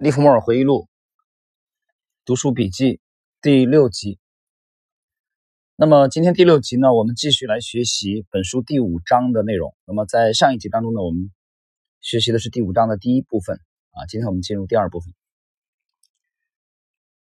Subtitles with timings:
[0.00, 0.88] 利弗莫尔回忆录
[2.24, 3.00] 读书笔记
[3.42, 4.20] 第六集。
[5.74, 9.74] 那么今天第六集呢，我们继续来学习本书第五章的内容。
[9.86, 11.32] 那么在上一集当中呢，我们
[12.00, 13.56] 学习的是第五章的第一部分
[13.90, 14.06] 啊。
[14.06, 15.12] 今天我们进入第二部分。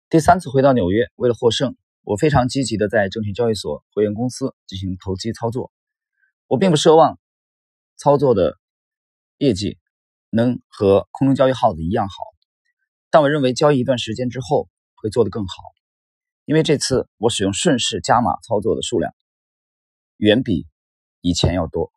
[0.10, 5.72] 第三次回到纽约，为了获胜，我非常积极的在证券交易所会员公司进行投机操作。
[6.48, 7.18] 我并不奢望
[7.96, 8.58] 操作的
[9.38, 9.78] 业绩
[10.30, 12.16] 能和空中交易号子一样好，
[13.10, 15.54] 但我认为交易一段时间之后会做得更好，
[16.46, 19.14] 因为这次我使用顺势加码操作的数量
[20.18, 20.68] 远比
[21.22, 21.92] 以前要多。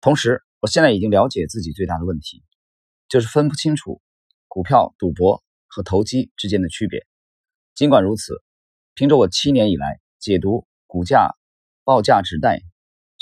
[0.00, 2.42] 同时，我现在已经了解自己最大的问题，
[3.08, 4.00] 就是分不清楚
[4.48, 7.06] 股票赌博和投机之间的区别。
[7.74, 8.34] 尽管如此，
[8.94, 11.36] 凭着我七年以来解读股价
[11.84, 12.60] 报价指代。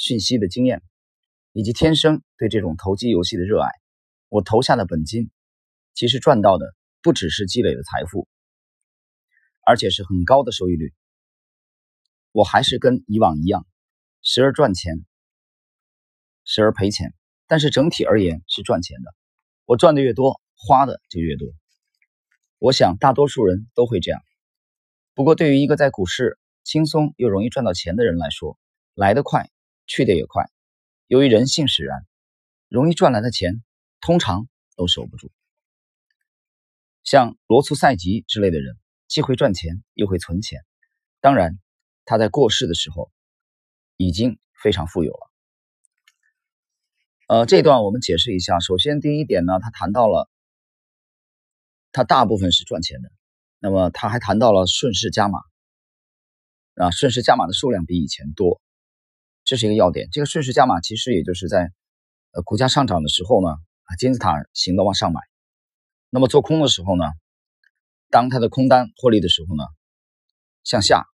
[0.01, 0.81] 讯息的经验，
[1.53, 3.69] 以及天生对这种投机游戏的热爱，
[4.29, 5.29] 我投下的本金，
[5.93, 8.29] 其实赚到的不只是积累的财富，
[9.65, 10.93] 而且是很高的收益率。
[12.33, 13.67] 我还是跟以往一样，
[14.23, 15.05] 时而赚钱，
[16.45, 17.15] 时而赔钱，
[17.47, 19.15] 但是整体而言是赚钱的。
[19.65, 21.49] 我赚的越多，花的就越多。
[22.59, 24.21] 我想大多数人都会这样。
[25.15, 28.59] 不过，对于一个在股市轻松又容易赚到钱的人来说，
[28.95, 29.49] 来得快。
[29.91, 30.45] 去的也快，
[31.07, 32.07] 由于人性使然，
[32.69, 33.63] 容易赚来的钱
[34.03, 35.33] 通常都守不住。
[37.11, 40.61] 像罗素赛吉之类的人，既会赚钱又会存钱。
[41.23, 41.59] 当然，
[42.05, 43.11] 他在过世的时候
[43.97, 45.31] 已经非常富有了。
[47.29, 48.61] 呃，这段我们解释一下。
[48.61, 50.29] 首先，第一点呢，他谈到了
[51.93, 53.11] 他大部分是赚钱的。
[53.59, 55.39] 那么，他还谈到了顺势加码
[56.75, 58.61] 啊，顺势加码的数量比以前多。
[59.45, 60.11] 这是一个要点。
[60.13, 61.73] 这个顺势加码其实也就是在，
[62.33, 63.49] 呃，股价上涨的时候呢，
[63.85, 65.23] 啊，金字塔型的往上买。
[66.11, 67.05] 那么做空的时候呢，
[68.09, 69.65] 当它的空单获利的时候呢，
[70.65, 71.07] 向下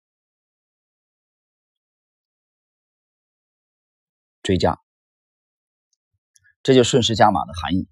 [4.43, 4.79] 追加。
[6.63, 7.89] 这就顺势加码的含义。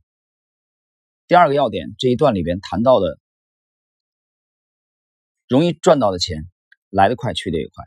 [1.27, 3.19] 第二个要点，这一段里边谈到的，
[5.49, 6.49] 容易赚到的钱
[6.89, 7.85] 来得快，去的也快。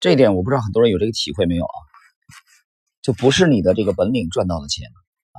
[0.00, 1.78] 这一点我不知道很多人有这个体会没有啊？
[3.02, 4.88] 就不是你的这个本领赚到的钱
[5.32, 5.38] 啊，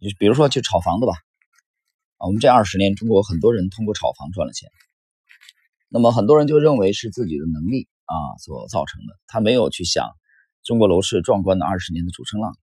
[0.00, 1.12] 就比如说去炒房子吧，
[2.26, 4.70] 我们这二十年中国很多人通过炒房赚了钱，
[5.88, 10.10] 那么很多人就认为是自己的能力啊所造成的，他没有去想
[10.62, 12.56] 中国楼市壮观的二十年的主升浪。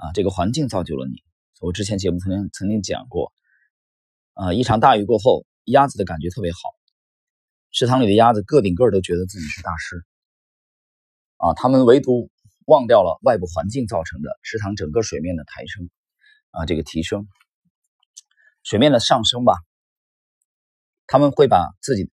[0.00, 1.24] 啊，这个环境造就了你。
[1.60, 3.32] 我之前节目曾经曾经讲过，
[4.34, 6.58] 啊，一场大雨过后，鸭子的感觉特别好，
[7.72, 10.04] 池塘里的鸭子个顶个都觉得自己是大师。
[11.38, 12.30] 啊，他们唯独
[12.66, 15.90] 忘掉了外部环境造成的池塘整个水面的抬升，
[16.52, 17.26] 啊，这个提升，
[18.62, 19.54] 水面的上升吧。
[21.06, 22.10] 他们会把自己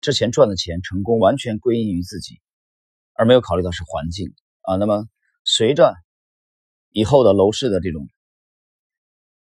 [0.00, 2.40] 之前赚的钱成功完全归因于自己，
[3.14, 4.76] 而没有考虑到是环境啊。
[4.76, 5.08] 那么
[5.44, 5.94] 随着
[6.90, 8.08] 以后的楼市的这种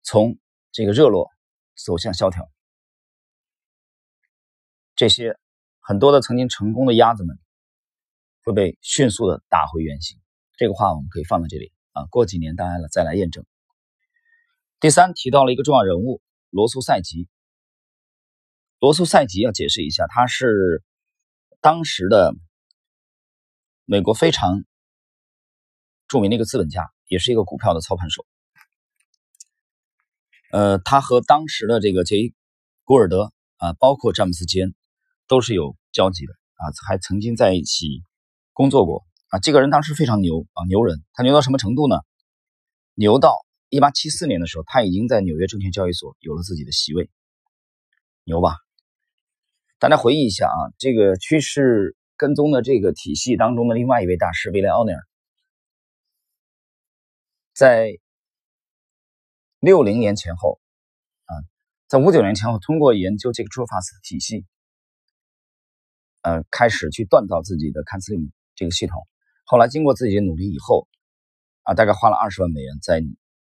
[0.03, 0.39] 从
[0.71, 1.31] 这个热络
[1.75, 2.51] 走向萧条，
[4.95, 5.39] 这些
[5.81, 7.39] 很多的曾经成功的鸭子们。
[8.45, 10.19] 会被迅速的打回原形，
[10.57, 13.47] 这个话我们可以放在这里啊，过几年大家再来验证。
[14.83, 16.21] 第三提到了一个重要人物
[16.51, 17.29] 罗素赛吉，
[18.81, 20.83] 罗素赛吉要解释一下，他是
[21.61, 22.35] 当时的
[23.85, 24.65] 美国非常
[26.09, 28.27] 著名的一个资本家，也是一个股票的操盘手。
[30.51, 32.35] 呃，他和当时的这个杰伊
[32.83, 34.75] 古尔德啊，包括詹姆斯基恩
[35.29, 38.03] 都是有交集的啊，还曾经在一起。
[38.53, 41.05] 工作过啊，这个人当时非常牛啊，牛人。
[41.13, 42.01] 他牛到什么程度呢？
[42.95, 47.09] 牛到一八七四年的时候，他已经在纽约证券交易所有了自己的席位，
[48.25, 48.59] 牛吧？
[49.79, 55.01] 大家回忆一下啊，这个趋势跟踪的这个体系当中的另外一位大师威廉奥尼尔，
[57.55, 57.99] 在
[59.59, 60.61] 六零年前后
[61.25, 61.33] 啊，
[61.89, 64.45] 在五九年前后，通过研究这个 t r u f a s 体系，
[66.21, 68.31] 呃，开始去锻造自己的看斯林。
[68.55, 69.09] 这个系统
[69.47, 70.87] 后来经过自己的努力以后，
[71.63, 73.03] 啊，大概花了二十万美元在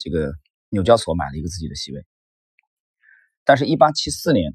[0.07, 0.33] 这个
[0.69, 2.07] 纽交所买了一个自己的席位。
[3.43, 4.55] 但是，一八七四年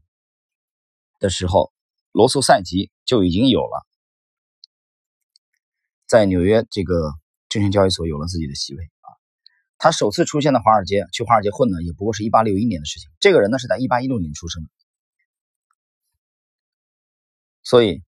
[1.19, 1.73] 的时候，
[2.13, 3.85] 罗素赛吉就已经有了
[6.07, 7.11] 在纽约这个
[7.49, 9.11] 证券交易所有了自己的席位啊。
[9.77, 13.11] 他首次出现在华尔街，去华尔街混呢，也不过是一八六一年的事情。
[13.19, 14.69] 这个人呢是在一八一六年出生的，
[17.61, 18.01] 所以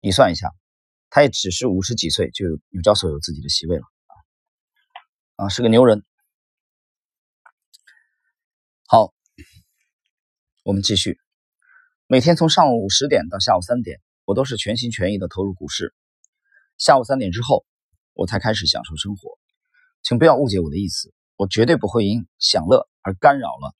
[0.00, 0.50] 你算一下。
[1.08, 3.84] 他也只是五十几岁就纽交所有自己的席位了，
[5.36, 6.04] 啊是个牛人。
[8.88, 9.12] 好，
[10.62, 11.18] 我们继续。
[12.06, 15.92] 每天从上午十点到下午三点，我都是全心全意的投入股市。
[16.78, 17.66] 下午三点之后，
[18.12, 19.40] 我才开始享受生活。
[20.04, 23.74] 请不要误解我的意思，我绝对不会因享乐而干扰了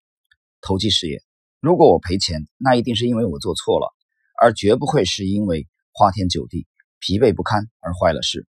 [0.60, 1.22] 投机事业。
[1.60, 3.94] 如果我赔钱，那一定是因为我做错了，
[4.42, 6.66] 而绝不会是因为花天酒地、
[6.98, 8.48] 疲惫不堪而坏了事。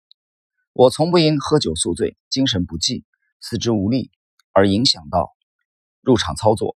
[0.72, 3.04] 我从不因喝酒宿醉、精神不济、
[3.42, 4.10] 四肢无力
[4.54, 5.35] 而影响到
[6.06, 6.78] 入场操作，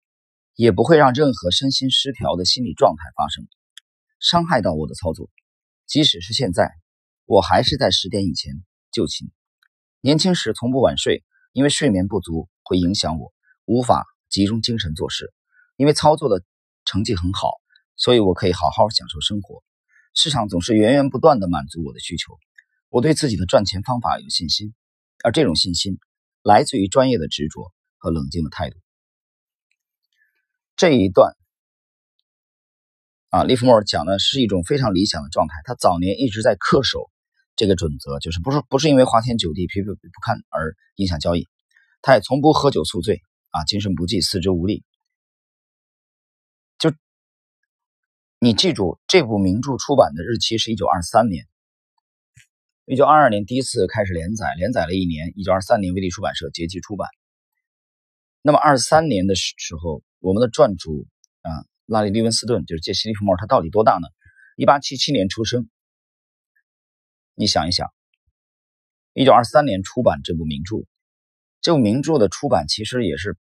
[0.54, 3.46] 也不会让任何身心失调的心理状态发生，
[4.20, 5.28] 伤害到我的操作。
[5.84, 6.70] 即使是现在。
[7.28, 8.52] 我还是在十点以前
[8.92, 9.32] 就寝。
[10.00, 13.32] 年轻时从不晚睡，因为睡眠不足会影响我
[13.64, 15.34] 无法集中精神做事。
[15.74, 16.44] 因为操作的
[16.84, 17.50] 成绩很好，
[17.96, 19.64] 所以我可以好好享受生活。
[20.14, 22.38] 市场总是源源不断的满足我的需求。
[22.90, 24.72] 我对自己的赚钱方法有信心，
[25.24, 25.98] 而这种信心
[26.44, 28.78] 来自于专业的执着和冷静的态度。
[30.76, 31.34] 这一段。
[33.30, 35.54] 啊，利弗莫尔讲的是一种非常理想的状态。
[35.64, 37.10] 他早年一直在恪守。
[37.58, 41.48] 这个准则就是不是不是因为花天酒地、疲惫不堪而影响交易，
[42.02, 44.84] 他也从不喝酒宿醉啊，精神不济、四肢无力。
[46.78, 46.92] 就
[48.38, 51.46] 你记住，这部名著出版的日期是一九二三年，
[52.84, 57.08] 一九二二年第一次开始连载，连载了一年，一九二三年威力出版社结集出版。
[58.42, 61.06] 那么二三年的时时候，我们的撰主
[61.42, 61.50] 啊，
[61.86, 64.08] 拉里·利文斯顿就是杰西·利弗莫尔，他到底多大呢？
[64.56, 65.70] 一八七七年出生。
[67.36, 67.94] 你想一想，
[69.12, 70.78] 一九二三年出版这部名著，
[71.60, 73.38] 这部名著的出版其实也是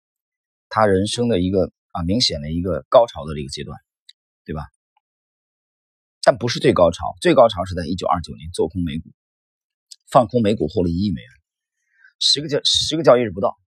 [0.70, 3.80] 他人生的一个啊明显的一个高潮的这个阶段，
[4.46, 4.68] 对吧？
[6.22, 9.10] 但不是最高潮，最高潮是在一九二九年做空美股，
[10.12, 11.30] 放空美股获利一亿美元，
[12.20, 13.58] 十个交十个交易日不到，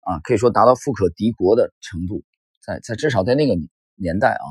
[0.00, 2.24] 啊，可以说达到富可敌国的程度，
[2.62, 3.54] 在在至少在那个
[3.94, 4.44] 年代啊。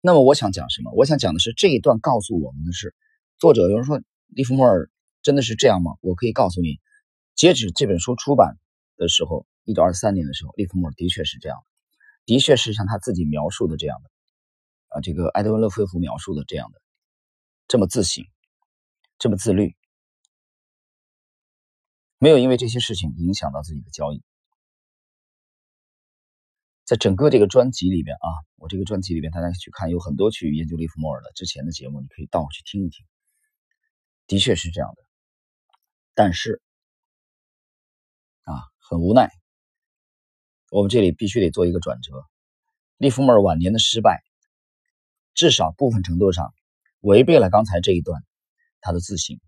[0.00, 0.90] 那么我想讲什么？
[0.96, 2.94] 我想讲的是这一段告诉我们的是，
[3.38, 4.90] 作者有人说利弗莫尔
[5.22, 5.92] 真的是这样吗？
[6.00, 6.80] 我可以告诉你，
[7.36, 8.58] 截止这本书出版
[8.96, 11.58] 的时候，一九二三年的时候，利弗莫尔的确是这样，
[12.26, 14.10] 的的确是像他自己描述的这样的，
[14.88, 16.80] 啊，这个埃德温·勒菲弗描述的这样的，
[17.68, 18.24] 这么自省，
[19.20, 19.76] 这么自律，
[22.22, 24.22] 没有因为这些事情影响到自己的交易。
[26.84, 28.28] 在整个这个专辑里边啊，
[28.58, 33.04] 我这个专辑里边，大家去看有很多去研究利弗莫尔的之前的节目，你可以倒回去听一听。
[34.28, 35.02] 的确是这样的，
[36.14, 36.62] 但是
[38.42, 39.28] 啊，很无奈，
[40.70, 42.24] 我们这里必须得做一个转折。
[42.98, 44.22] 利弗莫尔晚年的失败，
[45.34, 46.54] 至少部分程度上
[47.00, 48.22] 违背了刚才这一段
[48.80, 49.40] 他的自信。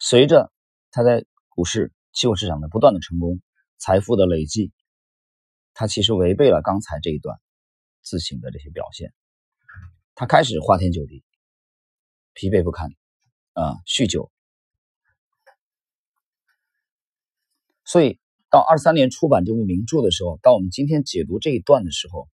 [0.00, 0.50] 随着
[0.90, 3.40] 他在股市、期货市场的不断的成功。
[3.82, 4.72] 财富的累积，
[5.72, 7.40] 他其实违背了刚才这一段
[8.02, 9.14] 自省的这些表现。
[10.14, 11.24] 他开始花天酒地，
[12.34, 12.90] 疲惫不堪，
[13.54, 14.30] 啊，酗酒。
[17.86, 18.20] 所以
[18.50, 22.28] 到二三年出版这部名著的时候，当我们今天解读这一段的时候，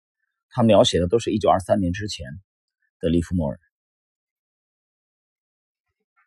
[0.49, 2.25] 他描写的都是一九二三年之前
[2.99, 3.59] 的利弗莫尔。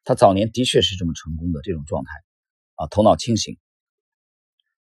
[0.09, 2.11] 他早年的确是这么成功的这种状态，
[2.77, 3.59] 啊，头脑清醒。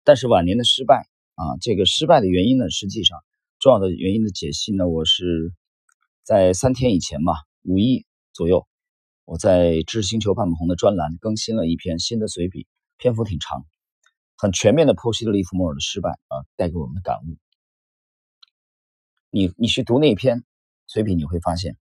[0.03, 3.23] 但是晚年的失败啊，这个失败的原因呢，实际上
[3.57, 5.51] 重要的原因的解析呢，我是
[6.21, 8.67] 在三天以前吧，五一左右，
[9.23, 12.67] 我在知识星球半亩红的专栏更新了一篇新的随笔，
[12.97, 13.65] 篇幅挺长，
[14.37, 17.35] 很全面的剖析了利弗莫尔的失败啊带给我们的感悟。
[19.31, 20.43] 你你去读那篇
[20.85, 21.79] 随笔，你会发现，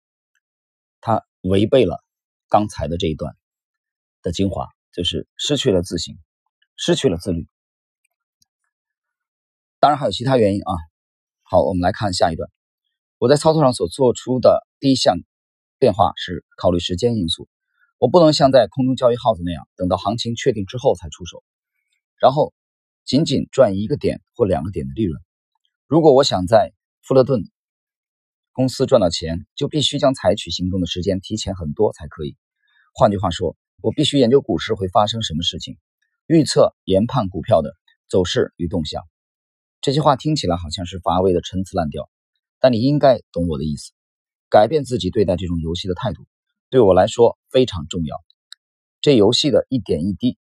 [1.01, 2.03] 他违背了
[2.49, 3.35] 刚才的这一段
[4.21, 6.17] 的精华，就是失去了自信，
[6.75, 7.47] 失去了自律。
[9.79, 10.73] 当然还有其他原因啊。
[11.43, 12.49] 好，我们来看下一段。
[13.19, 15.17] 我在操作上所做出的第一项
[15.79, 17.47] 变化是考虑时间因素。
[17.99, 21.43] 我不能像在空中交易耗子那样，等到行情确定之后才出手，
[22.19, 22.53] 然后
[23.05, 25.19] 仅仅赚一个点或两个点的利润。
[25.87, 27.41] 如果我想在富勒顿
[28.57, 32.35] 公司赚到钱，就必须将采取行动的时间提前很多才可以。
[32.91, 35.77] 换句话说，我必须研究股市会发生什么事情，
[36.25, 37.71] 预测研判股票的
[38.09, 39.03] 走势与动向。
[39.79, 42.09] 这些话听起来好像是乏味的陈词滥调，
[42.59, 43.91] 但你应该懂我的意思。
[44.49, 46.25] 改变自己对待这种游戏的态度，
[46.71, 48.17] 对我来说非常重要。
[49.01, 50.35] 这游戏的一点一滴，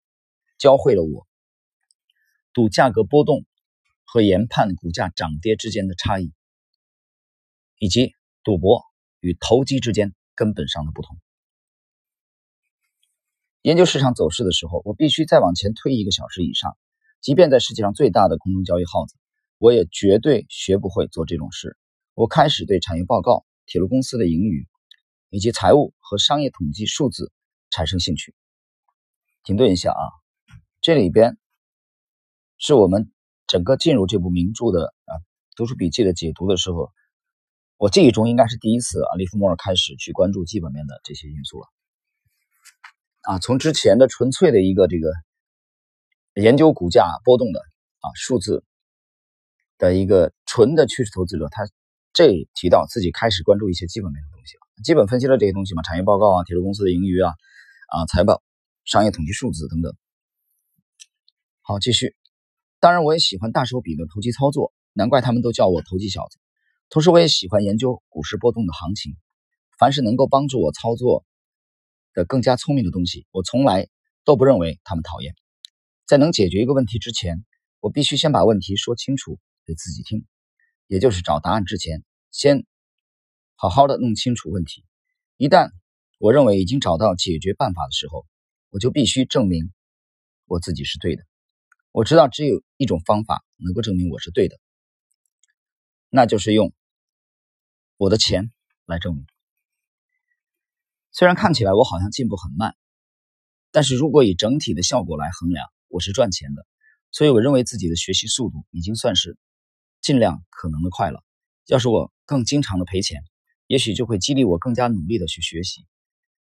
[0.57, 1.27] 教会了我
[2.53, 3.43] 赌价格波动
[4.05, 6.31] 和研判股价涨跌之间的差异，
[7.79, 8.13] 以及
[8.43, 8.81] 赌博
[9.19, 11.17] 与投机之间根本上的不同。
[13.61, 16.77] 研究市场走势的时候，我必须再往前推一个小时以上。
[17.21, 19.15] 即便在世界上最大的空中交易号子，
[19.57, 21.75] 我也绝对学不会做这种事。
[22.13, 24.67] 我开始对产业报告、铁路公司的盈余，
[25.31, 27.31] 以及财务和商业统计数字
[27.71, 28.35] 产生兴趣。
[29.43, 30.03] 停顿一下啊，
[30.81, 31.37] 这里边
[32.59, 33.11] 是我们
[33.47, 35.11] 整个进入这部名著的啊
[35.55, 36.93] 读书笔记的解读的时候，
[37.77, 41.67] 我记忆中应该是第一次啊，利弗莫尔开始去关注基本面的这些因素了。
[43.21, 45.11] 啊，从之前的纯粹的一个这个。
[46.37, 48.65] 研究股价波动的啊数字
[49.77, 51.63] 的一个纯的趋势投资者，他
[52.11, 57.31] 这里提到自己开始关注一些基本面的东西了，基本分析了这些东西嘛，产业报告啊，铁路公司的盈余啊，
[57.87, 58.43] 啊财报、
[58.83, 59.95] 商业统计数字等等。
[61.61, 62.17] 好，继续。
[62.81, 66.37] 当然，我也喜欢大手笔的投机操作，难怪他们都叫我投机小子。
[66.89, 69.15] 同时，我也喜欢研究股市波动的行情，
[69.77, 71.25] 凡是能够帮助我操作
[72.13, 73.87] 的更加聪明的东西，我从来
[74.23, 75.35] 都不认为他们讨厌。
[76.05, 77.43] 在能解决一个问题之前，
[77.79, 80.25] 我必须先把问题说清楚给自己听，
[80.87, 82.65] 也就是找答案之前，先
[83.55, 84.85] 好好的弄清楚问题。
[85.37, 85.71] 一旦
[86.19, 88.25] 我认为已经找到解决办法的时候，
[88.69, 89.73] 我就必须证明
[90.45, 91.23] 我自己是对的。
[91.91, 94.57] 我知道只有一种方法能够证明我是对的，
[96.09, 96.73] 那就是用
[97.97, 98.51] 我的钱
[98.85, 99.25] 来证明。
[101.11, 102.75] 虽然看起来我好像进步很慢，
[103.71, 106.65] 但是如果以整体的效果来衡量，我是赚钱的，
[107.11, 109.37] 所以我认为自己的学习速度已经算是
[110.01, 111.23] 尽量可能的快了。
[111.67, 113.23] 要是我更经常的赔钱，
[113.67, 115.85] 也许就会激励我更加努力的去学习。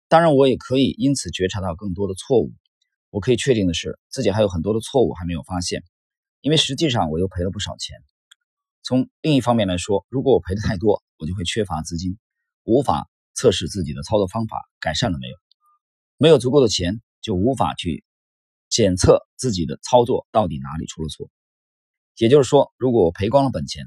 [0.09, 2.53] 当然，我也可以因此觉察到更多的错误。
[3.11, 5.83] 我可以确定的是，自己还有很多的错误还没有发现，
[6.41, 7.97] 因为实际上我又赔了不少钱。
[8.87, 12.19] 从另一方面来说，如果我赔的太多，我就会缺乏资金，
[12.63, 15.35] 无法测试自己的操作方法改善了没有。
[16.19, 18.05] 没有足够的钱，就无法去。
[18.69, 21.29] 检测自己的操作到底哪里出了错，
[22.17, 23.87] 也就是说，如果我赔光了本钱，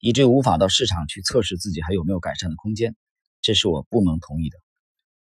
[0.00, 2.96] 以至于无法到市场去测试自己还有没有改善的空间，
[3.42, 4.58] 这是我不能同意的，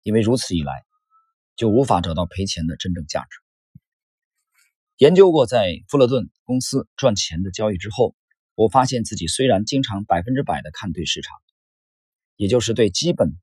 [0.02, 0.84] 因为如此一来，
[1.56, 3.28] 就无法找到赔钱的真正价值。
[4.98, 8.16] 研究过在富勒顿公司赚钱的交易之后，
[8.56, 11.38] 我发现自己虽然经常百分之百的看对市场，
[12.36, 13.38] 也就是对基本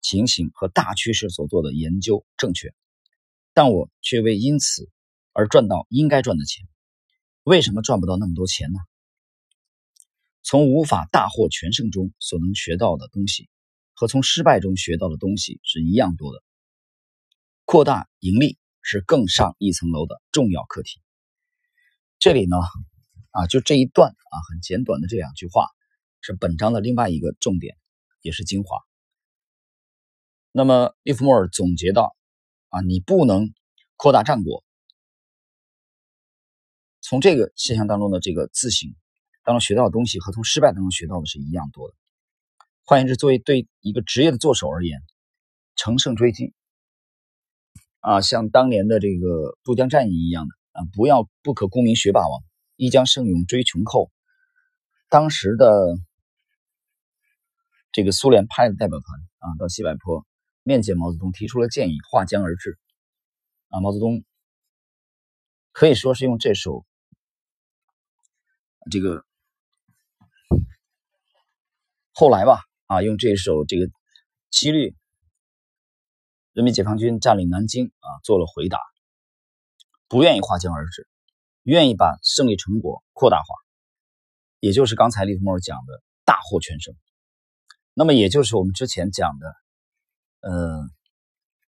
[0.00, 2.74] 情形和大趋势所做的研究正确。
[3.52, 4.90] 但我却未因此
[5.32, 6.66] 而赚到应该赚的钱，
[7.42, 8.78] 为什么赚不到那么多钱呢？
[10.42, 13.48] 从无法大获全胜中所能学到的东西，
[13.94, 16.42] 和从失败中学到的东西是一样多的。
[17.64, 21.00] 扩大盈利是更上一层楼的重要课题。
[22.18, 22.56] 这里呢，
[23.34, 25.66] 啊，就这一段啊，很简短的这两句话，
[26.22, 27.76] 是本章的另外一个重点，
[28.22, 28.78] 也是精华。
[30.50, 32.16] 那么利弗莫尔总结到。
[32.70, 33.54] 啊，你不能
[33.94, 34.64] 扩大战果。
[37.00, 38.92] 从这个现象当中的这个自省
[39.44, 41.94] 当中学到的东西，和从失败当中学到的是一样多的。
[42.84, 45.00] 换言之，作为对一个职业的做手而言，
[45.76, 46.52] 乘胜追击
[48.00, 52.42] 啊，像当年的这个渡江战役一样的啊，不要不可功名学霸王，
[52.76, 54.10] 一将胜勇追穷寇。
[55.08, 55.96] 当时的
[57.92, 60.26] 这个苏联派的代表团啊，到西柏坡。
[60.66, 62.78] 面见毛泽东，提出了建议，划江而治。
[63.68, 64.24] 啊，毛泽东
[65.72, 66.86] 可以说是用这首
[68.90, 69.26] 这个
[72.12, 73.90] 后来吧，啊，用这首这个
[74.50, 74.96] 七律，
[76.52, 78.78] 人民解放军占领南京啊，做了回答，
[80.08, 81.06] 不愿意划江而治，
[81.64, 83.44] 愿意把胜利成果扩大化，
[84.60, 86.94] 也就是刚才利弗莫尔讲的大获全胜。
[87.92, 89.52] 那么，也就是我们之前讲的。
[90.46, 90.82] 呃，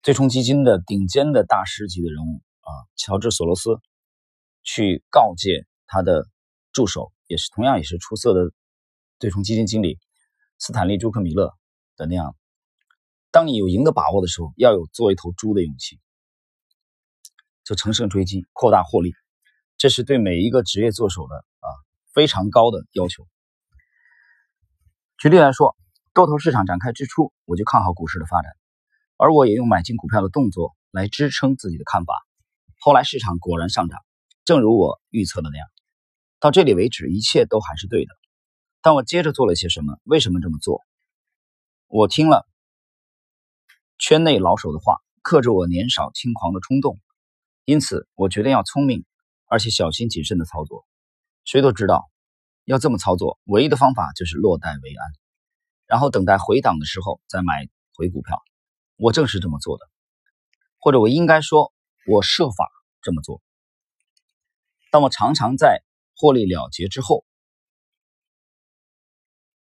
[0.03, 3.79] 对冲基金的顶尖的大师级的人物啊，乔治·索罗斯
[4.65, 6.27] 去告诫他的
[6.73, 8.53] 助手，也是同样也是出色的
[9.21, 10.01] 对冲基金经理
[10.59, 11.55] 斯坦利·朱克米勒
[11.97, 12.35] 的那样：，
[13.31, 16.01] 当你有赢的把握的时候，要有做一头猪的勇气，
[17.63, 19.13] 就乘胜追击，扩大获利。
[19.85, 21.69] 这是对每一个职业做手的啊
[22.15, 23.29] 非常高的要求。
[25.19, 25.77] 举例来说，
[26.15, 28.51] 多头市场展开之初，我就看好股市的发展。
[29.19, 32.15] 而我也用买进股票的动作来支撑自己的看法。
[32.81, 34.01] 后来市场果然上涨，
[34.47, 35.69] 正如我预测的那样。
[36.41, 38.15] 到这里为止，一切都还是对的。
[38.81, 39.99] 但我接着做了些什么？
[40.05, 40.81] 为什么这么做？
[41.89, 42.49] 我听了
[43.99, 46.99] 圈内老手的话，克制我年少轻狂的冲动。
[47.67, 49.05] 因此，我决定要聪明
[49.55, 50.85] 而且小心谨慎的操作。
[51.45, 52.11] 谁都知道，
[52.65, 55.13] 要这么操作，唯一的方法就是落袋为安，
[55.87, 58.43] 然后等待回档的时候再买回股票。
[58.97, 59.89] 我正是这么做的。
[60.81, 61.73] 或者我应该说，
[62.09, 62.69] 我设法
[63.01, 63.41] 这么做。
[64.91, 65.85] 但我常常在
[66.17, 67.25] 获利了结之后，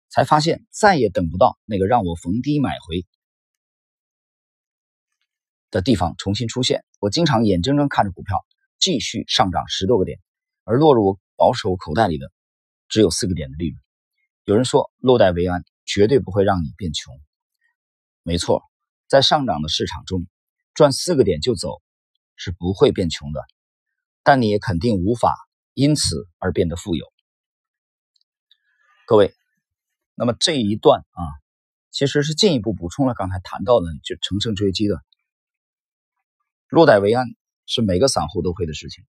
[0.10, 3.06] 才发现再也等不到那个让我逢低买回
[5.72, 6.84] 的地方重新出现。
[7.00, 8.46] 我经常眼睁睁看着股票
[8.80, 10.20] 继续上涨十多个点，
[10.64, 12.32] 而落入我保守口袋里的
[12.88, 13.82] 只有四个点的利润。
[14.46, 17.14] 有人说，落袋为安绝对不会让你变穷。
[18.24, 18.64] 没错，
[19.08, 20.26] 在上涨的市场中，
[20.74, 21.82] 赚四个点就走
[22.36, 23.42] 是不会变穷的。
[24.24, 25.34] 但你也肯定无法
[25.74, 27.06] 因此而变得富有。
[29.08, 29.34] 各位，
[30.14, 31.22] 那么这一段啊，
[31.90, 35.02] 其实是进一步补充了刚才谈到的，就乘胜追击的，
[36.68, 37.26] 落袋为安
[37.70, 39.06] 是每个散户都会的事情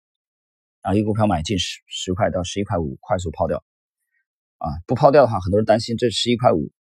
[0.82, 0.94] 啊。
[0.94, 3.64] 一股票买进十十块到十一块五，快速抛掉
[4.58, 6.72] 啊，不抛掉的话，很多人担心这十一块五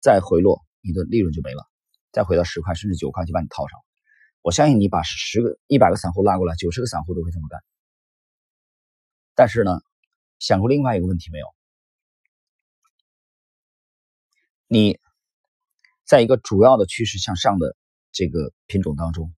[0.00, 1.66] 再回落，你的利润就没了，
[2.12, 3.80] 再回到十块甚至九块就把你套上。
[4.42, 7.58] 我相信你把十个、一百个散户拉过来，九十个散户都会这么干。
[9.34, 9.80] 但是呢，
[10.38, 11.46] 想过另外一个问题没有？
[14.66, 15.00] 你
[16.04, 17.74] 在一个主要的趋势向上的
[18.12, 19.34] 这个品种当中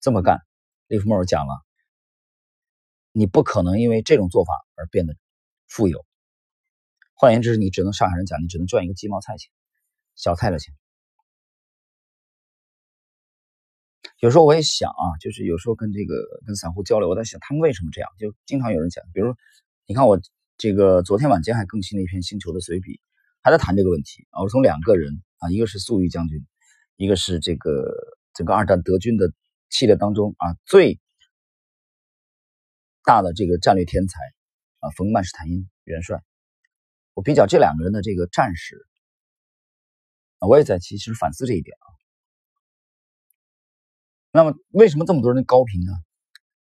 [0.00, 0.40] 这么干，
[0.88, 1.62] 利弗莫尔讲了，
[3.12, 5.14] 你不可能因为这种做法而变得
[5.66, 6.04] 富有。
[7.14, 9.50] 换言之，你只能上海人讲，你只能赚一个鸡毛菜钱、
[10.14, 10.74] 小菜的钱。
[14.20, 16.14] 有时候我也想啊，就是有时候跟这个
[16.46, 18.10] 跟散户交流，我在想他们为什么这样。
[18.18, 19.34] 就经常有人讲，比如，
[19.86, 20.20] 你看我
[20.56, 23.00] 这个昨天晚间还更新了一篇《星球》的随笔，
[23.42, 24.42] 还在谈这个问题啊。
[24.42, 26.44] 我从两个人啊，一个是粟裕将军，
[26.96, 27.94] 一个是这个
[28.32, 29.32] 整个二战德军的
[29.70, 31.00] 系列当中啊最
[33.04, 34.20] 大的这个战略天才
[34.80, 36.22] 啊冯曼施坦因元帅。
[37.14, 38.76] 我比较这两个人的这个战史
[40.38, 41.86] 啊，我也在其实反思这一点啊。
[44.30, 45.92] 那么为什么这么多人高频呢？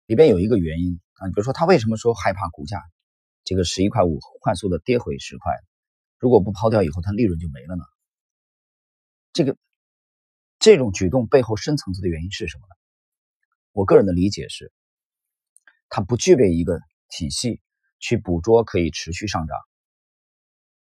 [0.07, 2.81] 里边有一个原因啊，比如说他为什么说害怕股价
[3.45, 5.53] 这个十一块五快速的跌回十块？
[6.19, 7.85] 如果不抛掉以后，他利润就没了呢？
[9.33, 9.59] 这个
[10.59, 12.75] 这种举动背后深层次的原因是什么呢？
[13.77, 14.73] 我个人的理解是，
[15.91, 17.61] 他不具备一个体系
[17.99, 19.55] 去捕捉可以持续上涨，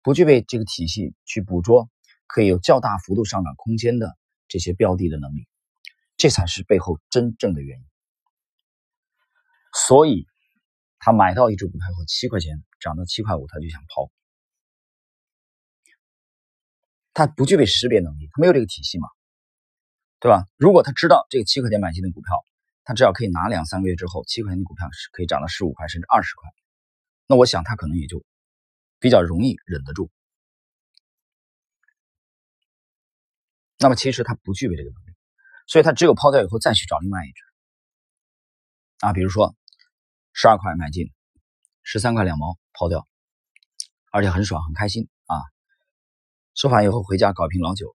[0.02, 1.90] 不具备这个体系去捕捉
[2.28, 4.18] 可以有较大幅度上涨空间的
[4.50, 5.48] 这些标的的能力。
[6.18, 7.86] 这才是背后真正的原因，
[9.88, 10.28] 所以
[11.00, 14.12] 他买到一只股票后，七块钱涨到七块五，他就想抛。
[17.14, 19.08] 他不具备识别能力，他没有这个体系嘛，
[20.20, 20.44] 对吧？
[20.58, 22.46] 如果他知道这个七块钱买进的股票，
[22.84, 26.50] 他只要可以拿两三个月之后，七块钱的股票是可以涨到十五块甚至二十块，
[27.28, 28.24] 那我想他可能也就
[29.00, 30.12] 比较容易忍得住。
[33.78, 35.14] 那么其实他不具备这个能力。
[35.66, 37.42] 所以他只有抛掉以后再去找另外一只
[39.00, 39.56] 啊，比如说
[40.34, 41.10] 十二块买进，
[41.84, 43.08] 十三块两毛抛掉，
[44.12, 45.40] 而且很爽很开心啊！
[46.54, 47.96] 收盘以后回家搞瓶老酒，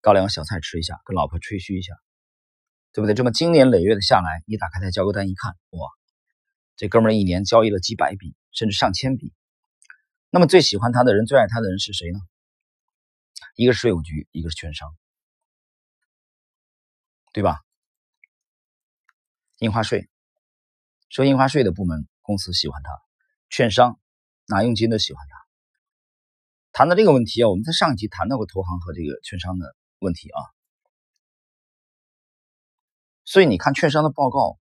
[0.00, 1.94] 搞两个小菜吃一下，跟老婆吹嘘一下，
[2.92, 3.14] 对不对？
[3.14, 5.88] 这么经年累月的下来，你打开他交割单一看，哇，
[6.76, 9.32] 这哥们儿一年交易了几百笔甚至上千笔。
[10.30, 12.18] 那么最喜欢他的人、最爱他的人是谁呢？
[13.56, 14.88] 一个是税务局，一个是券商。
[17.32, 17.60] 对吧？
[19.58, 20.08] 印花税
[21.10, 22.90] 收印花税的部门公司喜欢他，
[23.50, 24.00] 券商
[24.46, 25.36] 拿佣金的喜欢他。
[26.72, 30.40] 谈到这个问题啊，我们在上一集谈到过投行和这个券商的问题啊。
[33.30, 34.58] 所以你看券商的报告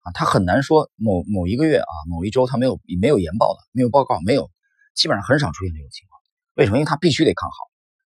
[0.00, 4.50] 啊，他很难说某某一个月啊，某一周他没有没有研报的，没有报告，没有，
[4.92, 6.20] 基本上很少出现这种情况。
[6.54, 6.78] 为什么？
[6.78, 7.54] 因为他必须得看好，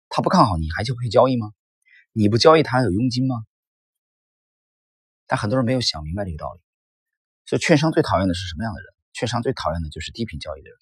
[0.10, 1.50] 他不看好你还就可以交易吗？
[2.12, 3.38] 你不交易他还有佣金吗？
[5.28, 6.60] 但很多人没有想明白这个道理，
[7.46, 8.94] 所以券商最讨厌的是什么样的人？
[9.14, 10.78] 券商最讨厌的就是低频交易的人，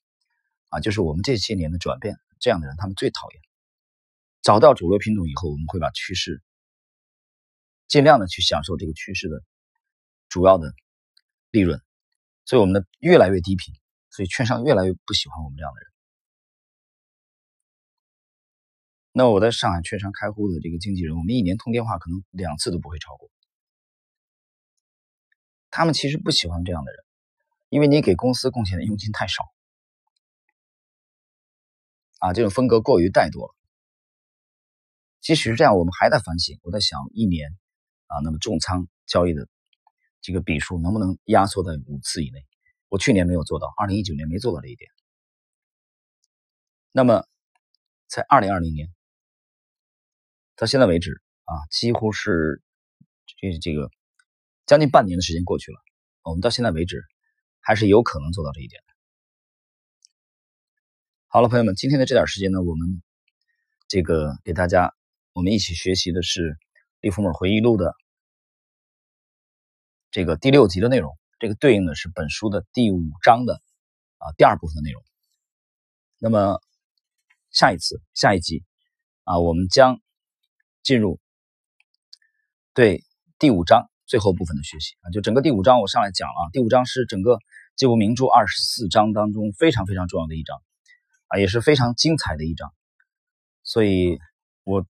[0.70, 3.40] 啊，就是我们这些年的转变这样的人，他们最讨厌。
[4.42, 6.42] 找到主流品种以后，我们会把趋势
[7.88, 9.44] 尽量的去享受这个趋势的
[10.30, 10.74] 主要的
[11.52, 11.82] 利润，
[12.46, 13.74] 所以我们的越来越低频，
[14.10, 15.90] 所以券商越来越不喜欢我们这样的人。
[19.12, 23.30] 那我在上海券商开户的这个经纪人，我们一年通电话可能两次都不会超过。
[25.70, 27.06] 他们其实不喜欢这样的人，
[27.70, 29.44] 因为你给公司贡献的佣金太少，
[32.20, 33.56] 啊，这种风格过于怠惰了。
[35.22, 36.60] 即使是这样，我们还在反省。
[36.64, 37.58] 我在想，一年
[38.14, 39.48] 啊，那么重仓交易的
[40.22, 42.46] 这个笔数能不能压缩在五次以内？
[42.90, 44.92] 我去年没有做到，二零一九年没做到这一点。
[46.92, 47.26] 那么，
[48.08, 48.94] 在二零二零年
[50.56, 52.62] 到现在为止啊，几乎是
[53.42, 53.90] 这这个
[54.68, 55.80] 将近半年的时间过去了，
[56.22, 57.04] 我们到现在为止
[57.62, 58.94] 还是有可能做到这一点的。
[61.28, 63.02] 好了，朋友们，今天的这点时间呢，我们
[63.88, 64.94] 这个给大家
[65.34, 66.52] 我们一起学习的是
[67.02, 67.96] 《利弗莫尔回忆录》的
[70.14, 73.64] 这个第六集的内容，这个对应的是本书的第五章的
[74.20, 75.02] 啊第二部分的内容。
[76.20, 76.62] 那么
[77.50, 78.64] 下一次下一集
[79.24, 80.00] 啊，我们将
[80.84, 81.20] 进入
[82.76, 83.04] 对
[83.40, 87.40] 第五章最后部分的学习啊，就整个第五章我上来讲了，第五章是整个
[87.76, 90.62] 这部名著二十四章当中非常非常重要的一章
[91.26, 92.72] 啊，也是非常精彩的一章，
[93.64, 94.20] 所以
[94.64, 94.86] 我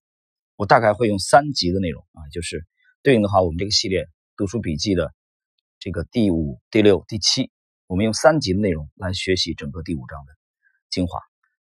[0.56, 2.66] 我大概会用三集的内容啊，就是
[3.02, 4.06] 对应的话，我们这个系列
[4.36, 5.14] 读书笔记的
[5.78, 7.52] 这个第五、第六、第七，
[7.86, 10.32] 我们用三集的内容来学习整个第五章的。
[10.90, 11.20] 精华，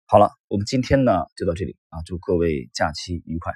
[0.08, 3.54] 好了，我们今天呢就到这里啊，祝各位假期愉快。